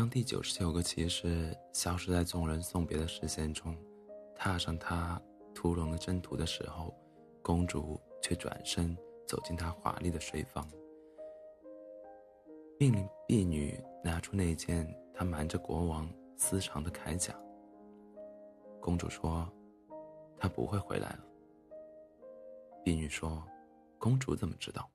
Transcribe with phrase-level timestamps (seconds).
[0.00, 3.76] 当第九十九个骑士消失在众人送别的视线中，
[4.34, 5.20] 踏上他
[5.54, 6.96] 屠龙的征途的时候，
[7.42, 8.96] 公主却转身
[9.28, 10.66] 走进他华丽的睡房，
[12.78, 17.38] 命令婢女拿出那件她瞒着国王私藏的铠甲。
[18.80, 19.46] 公主说
[20.40, 21.24] ：“他不会回来了。”
[22.82, 23.44] 婢女说
[24.00, 24.88] ：“公主怎么知道？”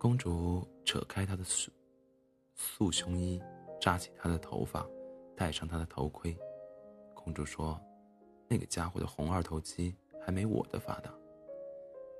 [0.00, 1.70] 公主扯开他的束
[2.56, 3.40] 束胸衣，
[3.80, 4.86] 扎起他的头发，
[5.36, 6.36] 戴上他的头盔。
[7.14, 7.80] 公主说
[8.48, 11.12] ：“那个家伙的红二头肌还没我的发达。”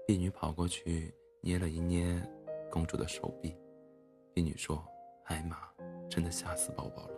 [0.06, 2.22] 婢女跑过去捏了一捏
[2.70, 3.56] 公主的手臂。
[4.32, 4.84] 婢女说
[5.26, 5.58] ：“艾玛，
[6.08, 7.14] 真的吓死宝宝了。”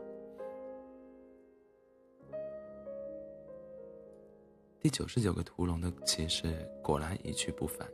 [4.80, 7.86] 第九十九个屠龙的骑士果然一去不返。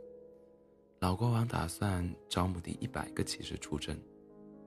[0.99, 3.99] 老国王打算招募第一百个骑士出征，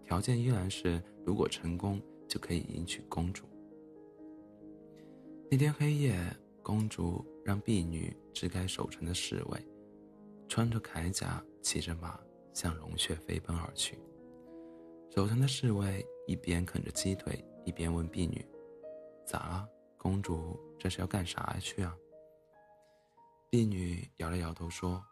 [0.05, 3.45] 条件依然是如果成功就可以迎娶公主。
[5.51, 6.15] 那天黑夜，
[6.63, 9.67] 公主让婢女支开守城的侍卫，
[10.49, 12.21] 穿着铠甲，骑着马
[12.53, 13.99] 向龙穴飞奔而去。
[15.13, 18.45] 守城的侍卫一边啃着鸡腿，一边问婢女
[19.27, 20.59] ：“咋了，公主？
[20.79, 21.97] 这是要干啥去啊？”
[23.51, 25.05] 婢女摇了摇头说：“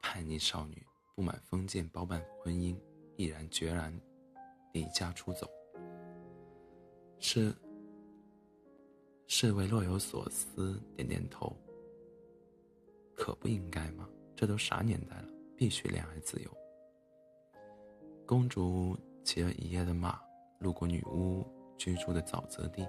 [0.00, 0.82] 叛逆少女
[1.14, 2.74] 不满封建包办婚姻，
[3.16, 3.92] 毅然决然
[4.72, 5.48] 离家出走。”
[7.18, 7.54] 侍
[9.26, 11.56] 侍卫若有所思，点点头
[13.16, 14.08] ：“可不应该吗？
[14.36, 16.50] 这都啥年代了，必须恋爱自由。”
[18.26, 20.20] 公主骑了一夜的马，
[20.58, 21.44] 路过女巫
[21.78, 22.86] 居住的沼泽地，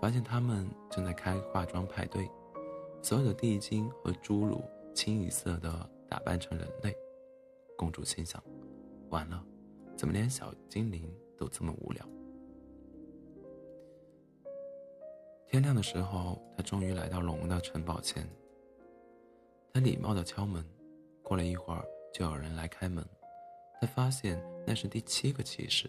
[0.00, 2.28] 发现他们正在开化妆派对。
[3.02, 4.60] 所有的地精和侏儒
[4.94, 6.94] 清一色的打扮成人类，
[7.76, 8.42] 公主心想：
[9.10, 9.44] 完了，
[9.96, 12.06] 怎么连小精灵都这么无聊？
[15.46, 18.28] 天亮的时候，他终于来到龙的城堡前。
[19.72, 20.62] 他礼貌的敲门，
[21.22, 23.02] 过了一会儿，就有人来开门。
[23.80, 25.88] 他发现那是第七个骑士，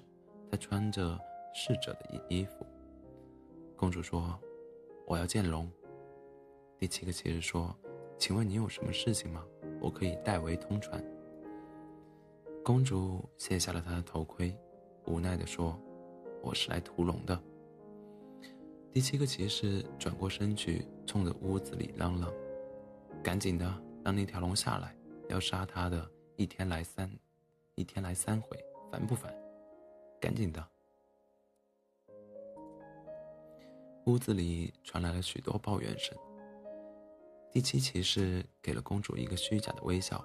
[0.49, 1.19] 他穿着
[1.53, 2.65] 侍者的衣衣服。
[3.75, 4.39] 公主说
[5.05, 5.69] ：“我要见龙。”
[6.77, 7.75] 第七个骑士说
[8.17, 9.45] ：“请问你有什么事情吗？
[9.81, 11.03] 我可以代为通传。”
[12.69, 14.55] 公主卸下了她的头盔，
[15.07, 15.75] 无奈地说
[16.43, 17.41] ：“我是来屠龙的。”
[18.93, 22.31] 第七个骑士转过身去，冲着屋子里嚷嚷
[23.25, 23.65] ：“赶紧的，
[24.05, 24.95] 让那条龙下来！
[25.29, 27.09] 要杀他的，一天来三，
[27.73, 28.55] 一天来三回，
[28.91, 29.33] 烦不烦？
[30.21, 30.63] 赶紧的！”
[34.05, 36.15] 屋子里传来了许多抱怨声。
[37.51, 40.23] 第七骑士给了公主一个虚假的微笑。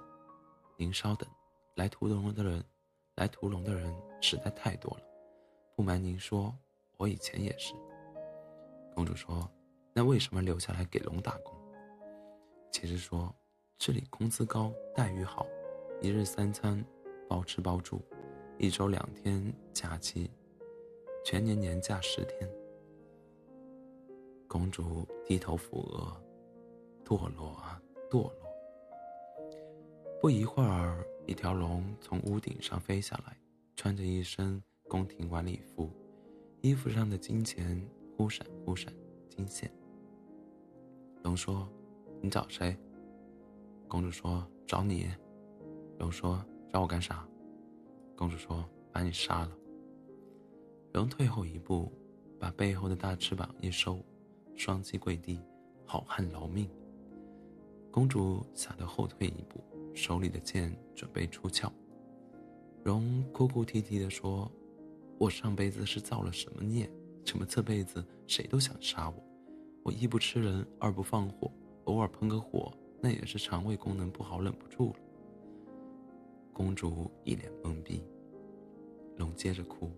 [0.77, 1.27] 您稍等，
[1.75, 2.63] 来屠龙的人，
[3.15, 5.03] 来屠龙的人实在太多了。
[5.75, 6.55] 不瞒您说，
[6.97, 7.73] 我以前也是。
[8.93, 9.49] 公主说
[9.93, 11.53] ：“那为什么留下来给龙打工？”
[12.71, 13.33] 骑士说
[13.77, 15.45] ：“这里工资高，待遇好，
[16.01, 16.81] 一日三餐，
[17.27, 18.01] 包吃包住，
[18.57, 20.31] 一周两天假期，
[21.25, 22.49] 全年年假十天。”
[24.47, 26.15] 公主低头抚额。
[27.03, 28.31] 堕落啊，堕落！
[30.19, 33.35] 不一会儿，一条龙从屋顶上飞下来，
[33.75, 35.89] 穿着一身宫廷晚礼服，
[36.61, 37.81] 衣服上的金钱
[38.15, 38.93] 忽闪忽闪，
[39.27, 39.71] 金线。
[41.23, 41.67] 龙说
[42.21, 42.77] ：“你找谁？”
[43.89, 45.07] 公主说：“找你。”
[45.97, 47.27] 龙说：“找我干啥？”
[48.15, 48.63] 公主说
[48.93, 49.51] ：“把你杀了。”
[50.93, 51.91] 龙退后一步，
[52.39, 53.99] 把背后的大翅膀一收，
[54.55, 55.41] 双膝跪地
[55.85, 56.69] ：“好汉饶命！”
[57.91, 59.63] 公主吓得后退一步，
[59.95, 61.71] 手里的剑准备出鞘。
[62.83, 64.51] 荣哭哭啼啼地说
[65.17, 66.87] ：“我上辈子是造了什么孽？
[67.25, 69.15] 怎么这辈子谁都想杀我？
[69.81, 71.51] 我一不吃人，二不放火，
[71.85, 74.99] 偶尔喷个火，那也是肠胃功能不好，忍不住了。”
[76.53, 78.03] 公主一脸懵逼。
[79.17, 79.89] 龙接着哭：“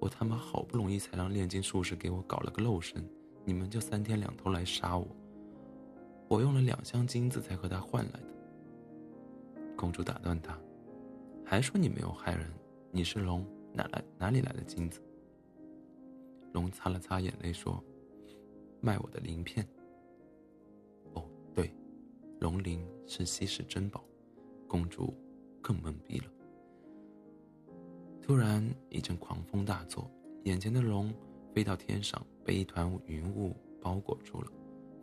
[0.00, 3.04] 我他妈好不容易才让炼金术士给我搞了个肉身，
[3.44, 5.06] 你们就三天两头来杀我！”
[6.28, 8.35] 我用了两箱金子才和他换来的。
[9.76, 10.58] 公主打断他，
[11.44, 12.50] 还说你没有害人，
[12.90, 15.00] 你是龙，哪来哪里来的金子？
[16.52, 17.82] 龙擦了擦眼泪说
[18.80, 19.66] ：“卖我的鳞片。”
[21.12, 21.70] 哦，对，
[22.40, 24.02] 龙鳞是稀世珍宝。
[24.66, 25.14] 公主
[25.62, 26.24] 更懵逼了。
[28.20, 30.10] 突然一阵狂风大作，
[30.44, 31.14] 眼前的龙
[31.54, 34.50] 飞到天上，被一团云雾包裹住了，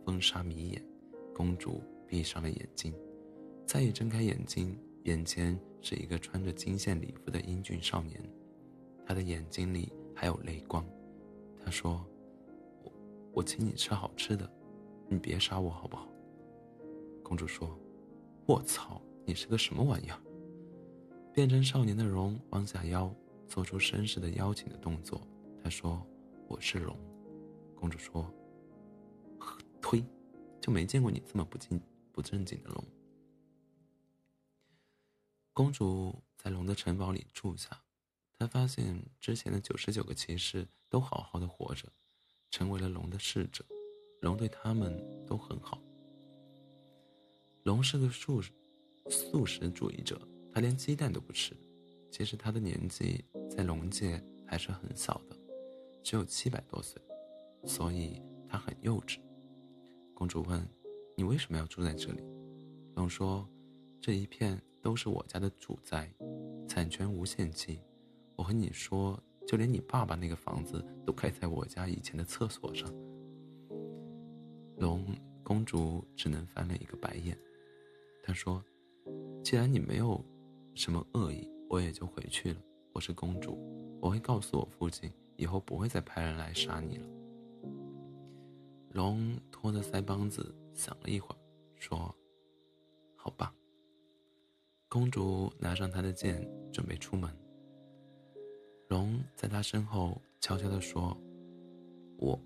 [0.04, 0.84] 风沙迷眼。
[1.32, 2.92] 公主闭上了眼睛，
[3.66, 8.22] 再一睁开眼睛，眼前是一个穿着金线礼服的英俊少年。
[9.06, 10.84] 他的眼睛里还有泪光。
[11.64, 12.04] 他说
[12.84, 12.92] ：“我
[13.32, 14.50] 我请你吃好吃的，
[15.08, 16.08] 你别杀我好不好？”
[17.24, 17.78] 公主说
[18.46, 20.20] ：“我操，你是个什么玩意儿？”
[21.32, 23.12] 变成少年的龙弯下腰，
[23.48, 25.20] 做出绅士的邀请的动作。
[25.62, 26.00] 他说
[26.48, 26.96] ：“我是龙。”
[27.74, 28.30] 公主说
[29.82, 30.04] ：“呸，
[30.60, 31.80] 就没见过你这么不正
[32.12, 32.84] 不正经的龙。”
[35.56, 37.80] 公主在龙的城堡里住下，
[38.36, 41.86] 她发现之前的九十九个骑士都好好的活着，
[42.50, 43.64] 成为了龙的侍者。
[44.20, 45.80] 龙对他们都很好。
[47.62, 48.42] 龙是个素
[49.08, 50.20] 素食主义者，
[50.52, 51.56] 他连鸡蛋都不吃。
[52.10, 55.38] 其实他的年纪在龙界还是很小的，
[56.02, 57.00] 只有七百多岁，
[57.64, 59.20] 所以他很幼稚。
[60.14, 60.68] 公主问
[61.16, 62.24] ：“你为什么要住在这里？”
[62.96, 63.48] 龙说
[64.02, 66.12] ：“这一片。”都是我家的主宅，
[66.68, 67.80] 产权无限期。
[68.36, 72.92] 我和你说，就连你爸爸那个房子都开在我家以前的厕所上。
[74.76, 75.02] 龙
[75.42, 77.34] 公主只能翻了一个白眼。
[78.22, 78.62] 她说
[79.42, 80.22] ：“既然你没有
[80.74, 82.60] 什么恶意，我也就回去了。
[82.92, 83.58] 我是公主，
[84.02, 87.08] 我会告诉我父亲，以后不会再派人来杀你了。”
[88.92, 91.38] 龙托着腮帮子想了一会儿，
[91.78, 92.14] 说
[93.16, 93.54] ：“好吧。”
[94.94, 97.28] 公主拿上她的剑，准备出门。
[98.86, 101.20] 龙在她身后悄悄地说
[102.16, 102.38] ：“我，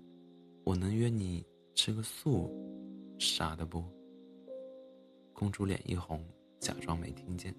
[0.63, 2.49] 我能约你吃个素，
[3.19, 3.83] 傻的不？”
[5.31, 6.25] 公主脸一红，
[6.59, 7.53] 假装没听见。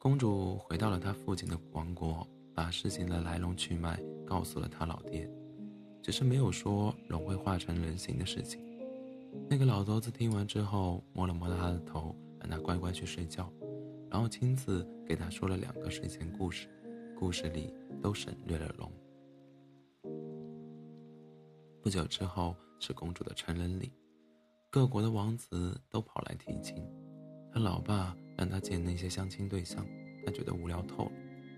[0.00, 3.96] 公主回到了她父亲的王国，把事情的来龙去脉
[4.26, 5.30] 告诉了他老爹，
[6.02, 8.60] 只是没有说龙会化成人形的事情。
[9.48, 12.12] 那个老头子听完之后，摸了摸他的头。
[12.84, 13.50] 乖去睡觉，
[14.10, 16.68] 然后亲自给他说了两个睡前故事，
[17.18, 17.72] 故事里
[18.02, 18.92] 都省略了龙。
[21.82, 23.90] 不久之后是公主的成人礼，
[24.70, 26.76] 各国的王子都跑来提亲。
[27.54, 29.86] 他老爸让他见那些相亲对象，
[30.26, 31.12] 他觉得无聊透了，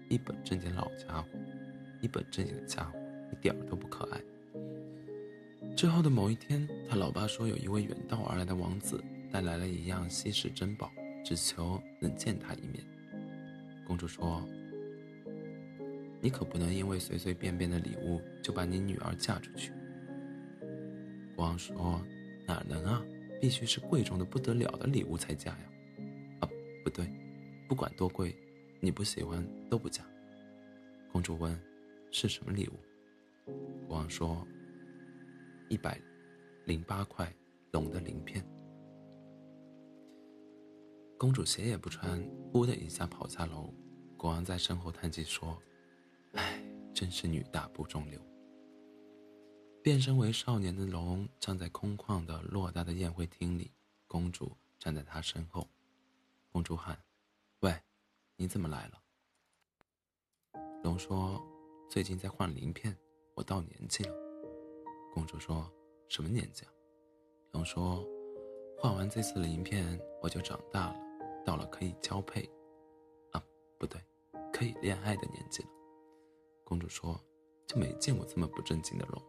[0.08, 1.28] 一本正经老家伙，
[2.00, 2.96] 一本正经的家伙，
[3.32, 4.23] 一点都不可爱。
[5.75, 9.02] 之后的某一天，他老爸说有一位远道而来的王子。
[9.28, 10.90] 带来了一样稀世珍宝，
[11.26, 12.84] 只求能见他一面。
[13.84, 14.49] 公主说
[16.23, 19.73] ：“你可不能因为随随便便的礼物就把你女儿嫁出去。”
[21.34, 22.00] 国王说
[22.46, 23.05] ：“哪能啊？
[23.40, 25.64] 必须是贵重的不得了的礼物才嫁呀！”
[26.43, 26.49] 啊，
[26.84, 27.11] 不对，
[27.69, 28.32] 不管多贵，
[28.78, 30.05] 你不喜欢都不嫁。
[31.11, 31.61] 公主问
[32.12, 33.50] ：“是什么礼物？”
[33.88, 34.46] 国王说
[35.69, 36.00] ：“一百
[36.67, 37.28] 零八块
[37.73, 38.44] 龙的鳞片。”
[41.19, 42.23] 公主鞋也不穿，
[42.53, 43.73] 呼的一下跑下楼。
[44.17, 45.61] 国王在身后叹气说
[46.35, 46.63] ：“唉，
[46.95, 48.21] 真是女大不中留。”
[49.83, 53.71] 变身为少年的龙站在空旷的偌大的宴会厅里，
[54.07, 55.67] 公主站在他身后。
[56.51, 56.99] 公主喊
[57.61, 57.75] ：“喂，
[58.37, 59.03] 你怎么来了？”
[60.83, 61.43] 龙说
[61.89, 62.97] ：“最近在换鳞片，
[63.35, 64.15] 我到年纪了。”
[65.15, 65.71] 公主说
[66.09, 66.73] ：“什么年纪啊？”
[67.53, 68.07] 龙说
[68.78, 70.96] ：“换完这次鳞片，我就长大了。”
[71.44, 72.42] 到了可以交配，
[73.30, 73.40] 啊，
[73.78, 74.00] 不对，
[74.52, 75.68] 可以恋爱的年纪了。
[76.64, 77.21] 公主说
[77.68, 79.23] ：“就没见过这么不正经的龙。”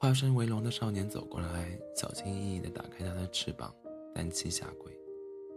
[0.00, 3.74] 化身为龙的少年走过来，小心翼翼地打开他的翅膀，
[4.14, 4.98] 单膝下跪，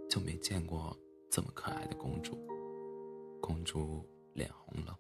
[0.10, 0.94] 就没见过
[1.30, 2.38] 这么可爱的公主。
[3.40, 5.00] 公主脸红了。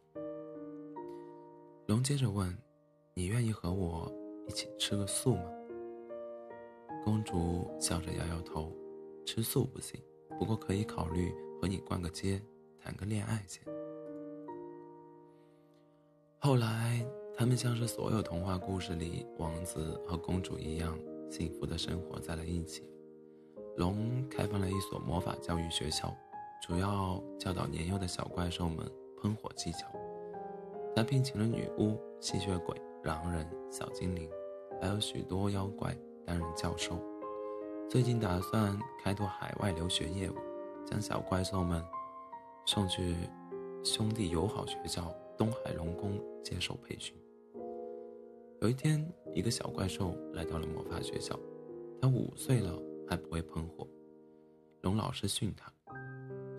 [1.87, 2.57] 龙接着问
[3.13, 4.09] ：“你愿意和我
[4.47, 5.43] 一起吃个素吗？”
[7.03, 8.71] 公主笑着摇摇头
[9.25, 9.99] ：“吃素不行。”
[10.39, 11.31] 不过可以考虑
[11.61, 12.41] 和你逛个街，
[12.79, 13.63] 谈个恋爱先。
[16.39, 17.05] 后来，
[17.37, 20.97] 他们像是所有童话故事里王子和公主一样，
[21.29, 22.83] 幸福的生活在了一起。
[23.77, 26.11] 龙开放了一所魔法教育学校，
[26.67, 28.83] 主要教导年幼的小怪兽们
[29.21, 29.87] 喷火技巧。
[30.95, 34.27] 他聘请了女巫、吸血鬼、狼人、小精灵，
[34.81, 36.97] 还有许多妖怪担任教授。
[37.89, 40.35] 最近打算开拓海外留学业务，
[40.85, 41.83] 将小怪兽们
[42.65, 43.15] 送去
[43.83, 47.15] 兄弟友好学校东海龙宫接受培训。
[48.61, 51.37] 有一天，一个小怪兽来到了魔法学校，
[52.01, 52.77] 他五岁了
[53.09, 53.87] 还不会喷火。
[54.81, 55.69] 龙老师训他，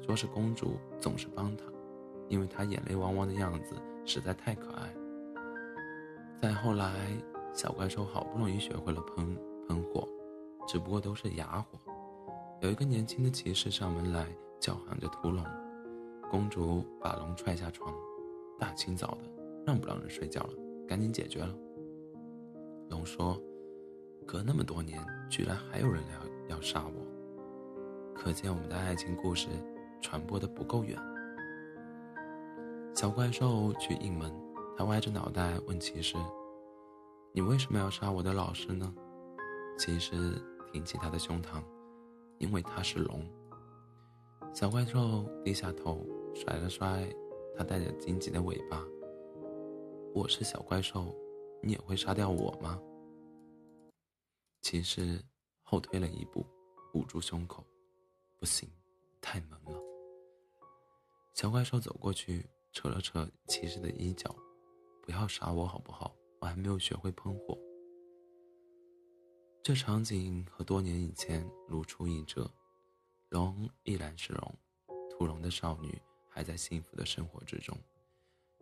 [0.05, 1.65] 说是公主总是帮他，
[2.29, 4.93] 因为他眼泪汪汪的样子实在太可爱。
[6.41, 6.93] 再后来，
[7.55, 9.39] 小怪兽好不容易学会了喷。
[10.73, 11.79] 只不过都是哑火。
[12.63, 14.27] 有一个年轻的骑士上门来，
[14.59, 15.45] 叫喊着屠龙。
[16.31, 17.95] 公主把龙踹下床，
[18.59, 19.19] 大清早的，
[19.67, 20.55] 让不让人睡觉了？
[20.89, 21.55] 赶紧解决了。
[22.89, 23.39] 龙说
[24.27, 24.99] ：“隔那么多年，
[25.29, 26.03] 居然还有人
[26.49, 29.49] 要要杀我，可见我们的爱情故事
[30.01, 30.99] 传播的不够远。”
[32.97, 34.33] 小怪兽去应门，
[34.75, 36.17] 他歪着脑袋问骑士
[37.31, 38.91] ：“你为什么要杀我的老师呢？”
[39.79, 40.41] 骑士
[40.73, 41.63] 挺起他的胸膛，
[42.39, 43.23] 因为他是龙。
[44.55, 47.07] 小怪兽低下头，甩了甩
[47.55, 48.83] 他带着荆棘的尾巴。
[50.15, 51.15] 我是小怪兽，
[51.63, 52.81] 你也会杀掉我吗？
[54.63, 55.23] 骑士
[55.63, 56.45] 后退了一步，
[56.95, 57.63] 捂住胸口，
[58.39, 58.67] 不行，
[59.21, 59.79] 太闷了。
[61.35, 64.35] 小怪兽走过去，扯了扯骑士的衣角，
[65.03, 66.15] 不要杀我好不好？
[66.41, 67.59] 我还没有学会喷火。
[69.65, 72.51] 这场景和多年以前如出一辙。
[73.29, 74.55] 龙依然是龙，
[75.09, 77.79] 屠龙的少女还在幸福的生活之中，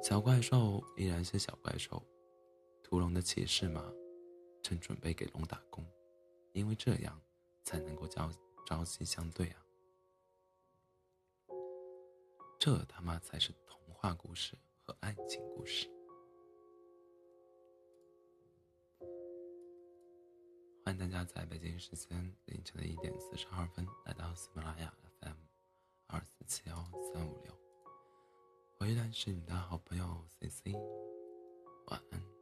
[0.02, 2.00] 小怪兽依然是小怪兽，
[2.83, 3.83] 屠龙的骑士马
[4.62, 5.83] 正准备给龙打工，
[6.52, 7.19] 因为这样
[7.64, 8.30] 才能够朝
[8.66, 9.64] 朝夕相对啊！
[12.59, 15.88] 这他妈才是童话故事和爱情故事。
[20.90, 25.37] 欢迎大家在北京时间凌晨的一点四十二分来到喜马拉雅 FM
[26.09, 26.75] 二四七幺
[27.14, 27.56] 三五六，
[28.80, 30.73] 我依然是你的好朋友 C C，
[31.87, 32.39] 晚安。